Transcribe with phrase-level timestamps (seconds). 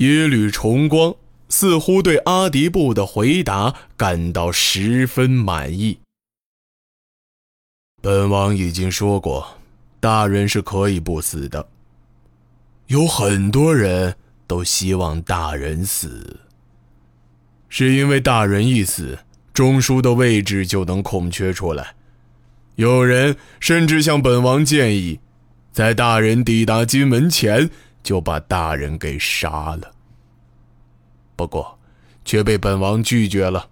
[0.00, 1.14] 耶律重光
[1.50, 5.98] 似乎对阿迪布的回答感到十分满意。
[8.00, 9.58] 本王已经说过，
[10.00, 11.68] 大人是可以不死的。
[12.86, 16.40] 有很多人都希望大人死，
[17.68, 19.18] 是因为大人一死，
[19.52, 21.94] 中枢的位置就能空缺出来。
[22.76, 25.20] 有人甚至向本王建议，
[25.70, 27.68] 在大人抵达金门前
[28.02, 29.92] 就把大人给杀了。
[31.36, 31.78] 不过，
[32.24, 33.68] 却被本王拒绝了。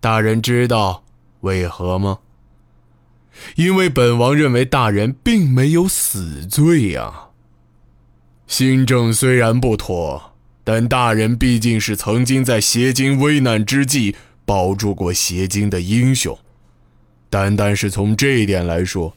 [0.00, 1.04] 大人知道
[1.40, 2.18] 为何吗？
[3.56, 7.28] 因为本王认为大人并没有死罪呀。
[8.46, 16.38] 新政虽然不妥，但大人毕竟是曾经在邪经危难之际保住过邪经的英雄。
[17.28, 19.14] 单单是从这一点来说，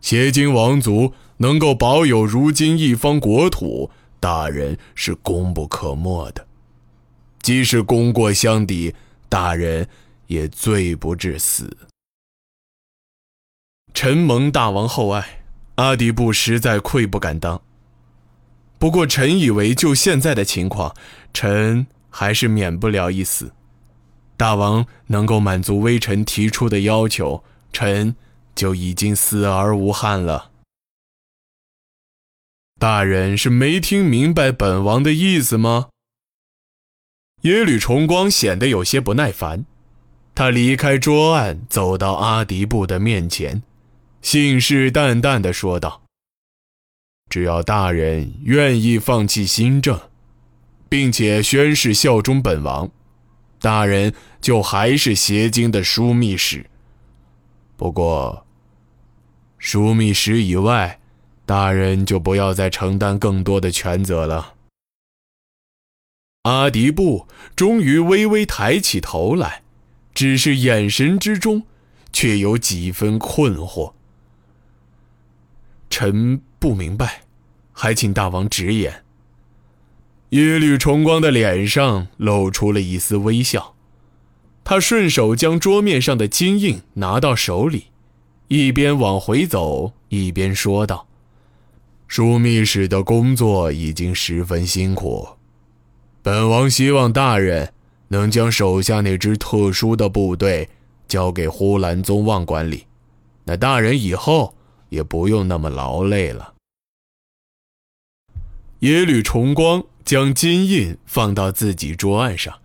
[0.00, 3.90] 邪经王族能够保有如今一方国土，
[4.20, 6.46] 大人是功不可没的。
[7.40, 8.94] 即使功过相抵，
[9.28, 9.88] 大人
[10.28, 11.76] 也罪不至死。
[13.92, 15.44] 臣蒙大王厚爱，
[15.76, 17.60] 阿迪布实在愧不敢当。
[18.78, 20.94] 不过，臣以为就现在的情况，
[21.32, 23.52] 臣还是免不了一死。
[24.36, 28.16] 大王能够满足微臣提出的要求，臣
[28.54, 30.50] 就已经死而无憾了。
[32.78, 35.88] 大人是没听明白本王的意思吗？
[37.42, 39.64] 耶律重光显得有些不耐烦，
[40.34, 43.62] 他离开桌案，走到阿迪布的面前。
[44.22, 46.02] 信誓旦旦地说道
[47.28, 50.00] ：“只要大人愿意放弃新政，
[50.88, 52.90] 并且宣誓效忠本王，
[53.60, 56.64] 大人就还是邪经的枢密使。
[57.76, 58.46] 不过，
[59.60, 60.98] 枢密使以外，
[61.46, 64.54] 大人就不要再承担更多的权责了。”
[66.44, 69.62] 阿迪布终于微微抬起头来，
[70.12, 71.62] 只是眼神之中
[72.12, 73.94] 却有几分困惑。
[75.88, 77.22] 臣不明白，
[77.72, 79.04] 还请大王直言。
[80.30, 83.74] 耶律重光的脸上露出了一丝微笑，
[84.64, 87.86] 他顺手将桌面上的金印拿到手里，
[88.48, 91.06] 一边往回走，一边说道
[92.14, 95.30] ：“枢密使的工作已经十分辛苦，
[96.22, 97.72] 本王希望大人
[98.06, 100.68] 能将手下那支特殊的部队
[101.08, 102.86] 交给呼兰宗望管理，
[103.46, 104.54] 那大人以后。”
[104.90, 106.54] 也不用那么劳累了。
[108.80, 112.60] 耶律重光将金印放到自己桌案上，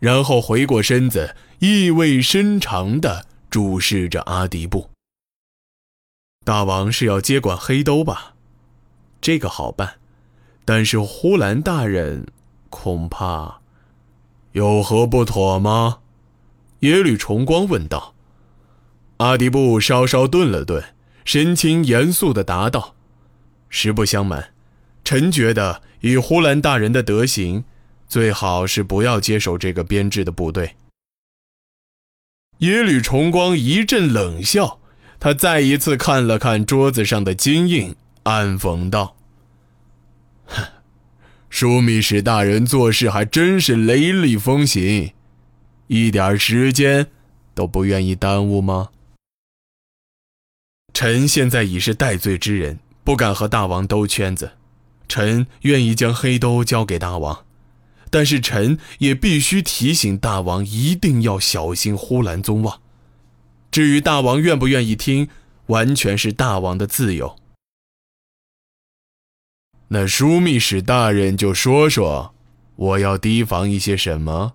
[0.00, 4.90] 然后回过身子，意味深长地注视着阿迪布。
[6.44, 8.31] 大王是要接管黑兜吧？
[9.22, 9.94] 这个好办，
[10.66, 12.26] 但是呼兰大人
[12.68, 13.60] 恐怕
[14.52, 16.00] 有何不妥吗？
[16.80, 18.14] 耶律重光问道。
[19.18, 20.84] 阿迪布稍稍顿了顿。
[21.24, 22.96] 神情严肃地答道
[23.70, 24.52] ：“实不相瞒，
[25.04, 27.62] 臣觉得以呼兰大人的德行，
[28.08, 30.74] 最好是不要接手这个编制的部队。”
[32.58, 34.80] 耶律重光一阵冷笑，
[35.20, 37.94] 他再一次看了看桌子上的金印，
[38.24, 39.16] 暗讽道
[40.46, 40.64] ：“哼，
[41.50, 45.12] 枢密使大人做事还真是雷厉风行，
[45.88, 47.08] 一点时间
[47.54, 48.90] 都不愿意耽误吗？”
[50.94, 54.52] 臣现在已是戴罪之人，不敢和大王兜圈子。
[55.08, 57.44] 臣愿意将黑兜交给大王，
[58.10, 62.80] 但是臣也必须提醒大王，一定要小心呼兰宗望。
[63.70, 65.28] 至于大王愿不愿意听，
[65.66, 67.36] 完全是大王的自由。
[69.94, 72.34] 那枢密使大人就说说，
[72.76, 74.54] 我要提防一些什么？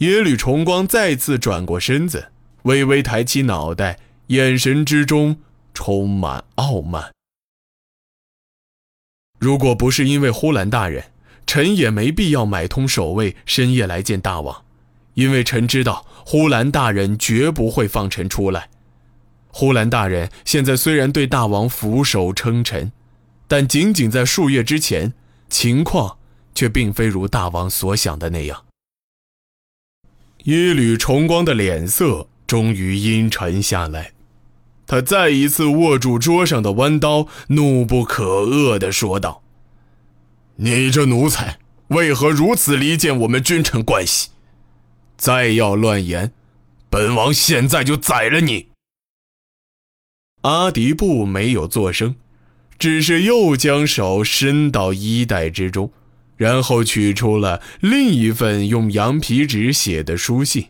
[0.00, 2.28] 耶律重光再次转过身子，
[2.64, 3.98] 微微抬起脑袋。
[4.26, 5.38] 眼神之中
[5.72, 7.10] 充满傲慢。
[9.38, 11.04] 如果不是因为呼兰大人，
[11.46, 14.64] 臣也没必要买通守卫，深夜来见大王。
[15.14, 18.68] 因为臣知道呼兰大人绝不会放臣出来。
[19.48, 22.92] 呼兰大人现在虽然对大王俯首称臣，
[23.52, 25.12] 但仅仅在数月之前，
[25.50, 26.16] 情况
[26.54, 28.64] 却并非如大王所想的那样。
[30.44, 34.14] 耶律重光的脸色终于阴沉下来。
[34.86, 39.42] 他再一次握住桌上的弯刀，怒不可遏地说道
[40.56, 41.58] ：“你这奴才，
[41.88, 44.30] 为何如此离间我们君臣关系？
[45.18, 46.32] 再要乱言，
[46.88, 48.68] 本王现在就宰了你！”
[50.40, 52.16] 阿迪布没有作声，
[52.82, 55.92] 只是又将手伸到衣袋之中，
[56.36, 60.66] 然后取出了另一份用羊皮纸写的书信。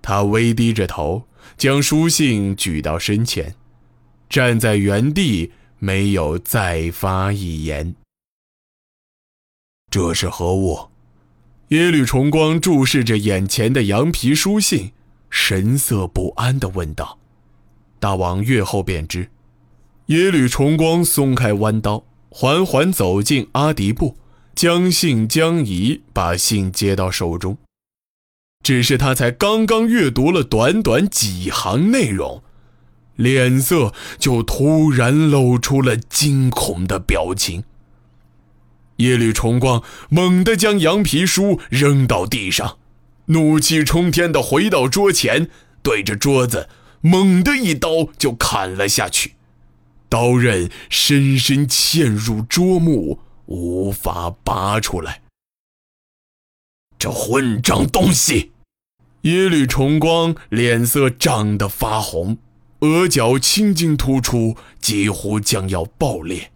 [0.00, 1.24] 他微低着头，
[1.58, 3.56] 将书信举到身前，
[4.28, 7.96] 站在原地，没有再发一言。
[9.90, 10.90] 这是何物？
[11.70, 14.92] 耶律重光注视着眼前的羊皮书信，
[15.28, 17.18] 神色不安地问道。
[17.98, 19.28] 大王阅后便知。
[20.10, 24.16] 耶律重光松开弯刀，缓缓走进阿迪部，
[24.56, 27.56] 将信将疑把信接到手中。
[28.64, 32.42] 只是他才刚刚阅读了短短几行内容，
[33.14, 37.62] 脸色就突然露出了惊恐的表情。
[38.96, 42.78] 耶律重光猛地将羊皮书扔到地上，
[43.26, 45.48] 怒气冲天地回到桌前，
[45.84, 46.68] 对着桌子
[47.00, 49.34] 猛地一刀就砍了下去，
[50.10, 55.22] 刀刃深深嵌入桌木，无法拔出来。
[56.98, 58.50] 这混账东西！
[59.22, 62.38] 耶律重光脸色涨得发红，
[62.80, 66.50] 额角青筋突出，几乎将要爆裂。